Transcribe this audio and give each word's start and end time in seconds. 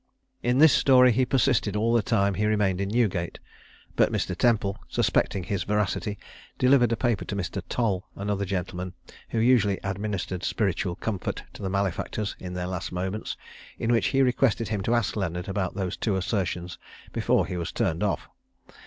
In 0.41 0.57
this 0.57 0.73
story 0.73 1.11
he 1.11 1.27
persisted 1.27 1.75
all 1.75 1.93
the 1.93 2.01
time 2.01 2.33
he 2.33 2.47
remained 2.47 2.81
in 2.81 2.89
Newgate; 2.89 3.37
but 3.95 4.11
Mr. 4.11 4.35
Temple, 4.35 4.79
suspecting 4.89 5.43
his 5.43 5.61
veracity, 5.63 6.17
delivered 6.57 6.91
a 6.91 6.95
paper 6.97 7.23
to 7.25 7.35
Mr. 7.35 7.61
Toll, 7.69 8.07
another 8.15 8.43
gentleman 8.43 8.93
who 9.29 9.37
usually 9.37 9.79
administered 9.83 10.41
spiritual 10.43 10.95
comfort 10.95 11.43
to 11.53 11.61
the 11.61 11.69
malefactors 11.69 12.35
in 12.39 12.55
their 12.55 12.65
last 12.65 12.91
moments, 12.91 13.37
in 13.77 13.91
which 13.91 14.07
he 14.07 14.23
requested 14.23 14.69
him 14.69 14.81
to 14.81 14.95
ask 14.95 15.15
Leonard 15.15 15.47
about 15.47 15.75
those 15.75 15.95
two 15.95 16.15
assertions 16.15 16.79
before 17.13 17.45
he 17.45 17.55
was 17.55 17.71
turned 17.71 18.01
off. 18.01 18.27